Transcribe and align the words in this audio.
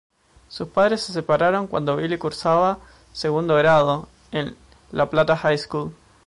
Sus 0.49 0.67
padres 0.69 1.01
se 1.01 1.13
separaron 1.13 1.67
cuando 1.67 1.95
Billy 1.97 2.17
cursaba 2.17 2.79
segundo 3.13 3.53
grado 3.53 4.07
en 4.31 4.57
"La 4.91 5.11
Plata 5.11 5.37
High 5.37 5.59
School". 5.59 5.93